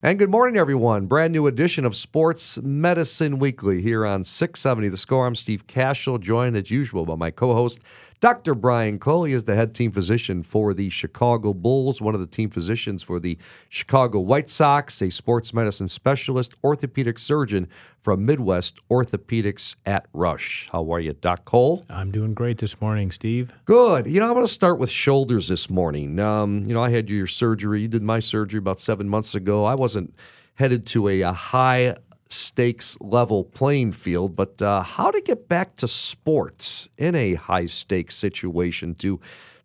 [0.00, 1.06] And good morning, everyone.
[1.06, 5.26] Brand new edition of Sports Medicine Weekly here on 670 The Score.
[5.26, 7.80] I'm Steve Cashel, joined as usual by my co host,
[8.20, 8.54] Dr.
[8.54, 9.24] Brian Cole.
[9.24, 13.02] He is the head team physician for the Chicago Bulls, one of the team physicians
[13.02, 17.68] for the Chicago White Sox, a sports medicine specialist, orthopedic surgeon
[18.00, 20.68] from Midwest Orthopedics at Rush.
[20.72, 21.84] How are you, Doc Cole?
[21.88, 23.52] I'm doing great this morning, Steve.
[23.64, 24.08] Good.
[24.08, 26.18] You know, I'm going to start with shoulders this morning.
[26.18, 27.82] Um, you know, I had your surgery.
[27.82, 29.64] You did my surgery about seven months ago.
[29.64, 30.14] I wasn't
[30.54, 31.94] headed to a, a high
[32.28, 37.66] stakes level playing field, but uh, how to get back to sports in a high
[37.66, 39.20] stakes situation to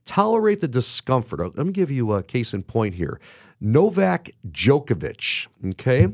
[0.05, 1.57] tolerate the discomfort.
[1.57, 3.19] Let me give you a case in point here.
[3.59, 6.07] Novak Djokovic, okay,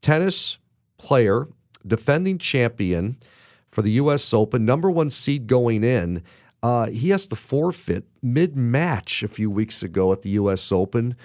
[0.00, 0.58] tennis
[0.98, 1.48] player,
[1.86, 3.16] defending champion
[3.70, 4.32] for the U.S.
[4.32, 6.22] Open, number one seed going in.
[6.62, 10.70] Uh, he has to forfeit mid match a few weeks ago at the U.S.
[10.72, 11.16] Open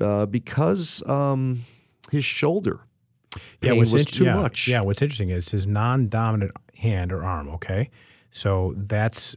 [0.00, 1.62] uh, because um,
[2.10, 2.80] his shoulder
[3.60, 4.68] yeah, was in- too yeah, much.
[4.68, 7.48] Yeah, what's interesting is his non-dominant hand or arm.
[7.48, 7.90] Okay,
[8.30, 9.36] so that's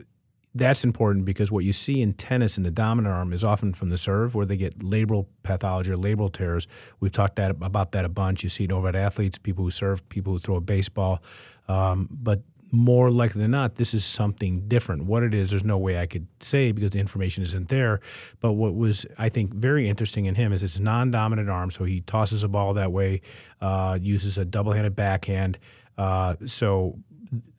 [0.53, 3.89] that's important because what you see in tennis in the dominant arm is often from
[3.89, 6.65] the serve, where they get labral pathology or labral tears.
[7.01, 8.41] We've talked that about that a bunch.
[8.43, 11.21] You see it over at athletes, people who serve, people who throw a baseball,
[11.67, 12.41] um, but
[12.75, 15.05] more likely than not, this is something different.
[15.05, 18.01] What it is, there's no way I could say because the information isn't there.
[18.39, 22.01] But what was, I think, very interesting in him is it's non-dominant arm, so he
[22.01, 23.21] tosses a ball that way,
[23.61, 25.57] uh, uses a double-handed backhand.
[25.97, 26.99] Uh, so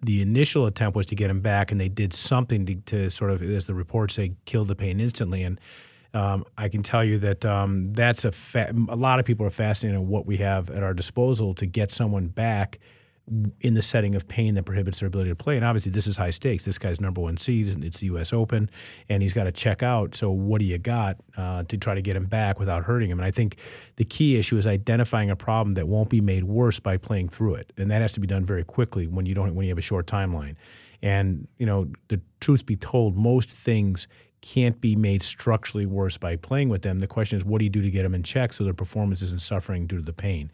[0.02, 3.30] the initial attempt was to get him back, and they did something to, to sort
[3.30, 5.42] of, as the reports say, kill the pain instantly.
[5.42, 5.60] And
[6.14, 9.50] um, I can tell you that um, that's a fa- a lot of people are
[9.50, 12.78] fascinated in what we have at our disposal to get someone back
[13.60, 15.56] in the setting of pain that prohibits their ability to play.
[15.56, 16.64] And obviously, this is high stakes.
[16.64, 17.68] This guy's number one seed.
[17.68, 18.32] and It's the U.S.
[18.32, 18.70] Open,
[19.08, 20.14] and he's got to check out.
[20.14, 23.18] So, what do you got uh, to try to get him back without hurting him?
[23.18, 23.56] And I think
[23.96, 27.56] the key issue is identifying a problem that won't be made worse by playing through
[27.56, 29.78] it, and that has to be done very quickly when you don't when you have
[29.78, 30.54] a short timeline.
[31.02, 34.06] And you know, the truth be told, most things
[34.40, 37.00] can't be made structurally worse by playing with them.
[37.00, 39.20] The question is, what do you do to get them in check so their performance
[39.22, 40.52] isn't suffering due to the pain?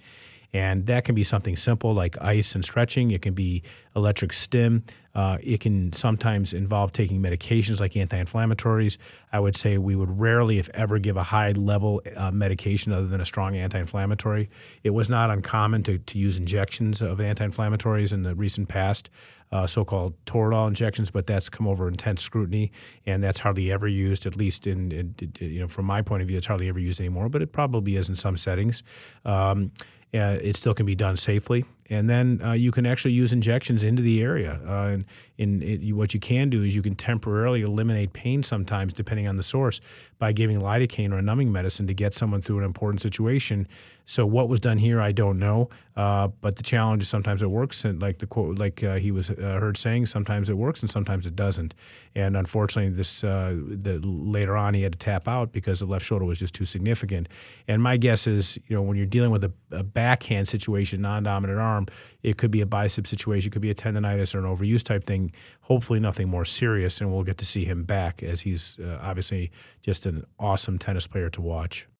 [0.54, 3.10] And that can be something simple like ice and stretching.
[3.10, 3.62] It can be
[3.96, 4.84] electric stim.
[5.14, 8.98] Uh, it can sometimes involve taking medications like anti inflammatories.
[9.32, 13.06] I would say we would rarely, if ever, give a high level uh, medication other
[13.06, 14.50] than a strong anti inflammatory.
[14.82, 19.10] It was not uncommon to, to use injections of anti inflammatories in the recent past.
[19.50, 22.72] Uh, so-called Toradol injections, but that's come over intense scrutiny,
[23.04, 24.24] and that's hardly ever used.
[24.24, 26.98] At least in, in, you know, from my point of view, it's hardly ever used
[27.00, 27.28] anymore.
[27.28, 28.82] But it probably is in some settings.
[29.26, 29.70] Um,
[30.14, 31.64] uh, it still can be done safely.
[31.88, 34.60] And then uh, you can actually use injections into the area.
[34.66, 35.04] Uh, and
[35.36, 39.36] in, it, what you can do is you can temporarily eliminate pain sometimes, depending on
[39.36, 39.80] the source,
[40.18, 43.66] by giving lidocaine or a numbing medicine to get someone through an important situation.
[44.04, 45.68] So what was done here, I don't know.
[45.96, 49.10] Uh, but the challenge is sometimes it works, and like the quote, like uh, he
[49.10, 51.74] was uh, heard saying, sometimes it works and sometimes it doesn't.
[52.14, 56.04] And unfortunately, this uh, the later on he had to tap out because the left
[56.04, 57.28] shoulder was just too significant.
[57.68, 61.58] And my guess is, you know, when you're dealing with a, a backhand situation, non-dominant
[61.58, 61.86] arm,
[62.22, 65.04] it could be a bicep situation, it could be a tendonitis or an overuse type
[65.04, 65.32] thing.
[65.62, 69.50] Hopefully, nothing more serious, and we'll get to see him back as he's uh, obviously
[69.82, 71.86] just an awesome tennis player to watch.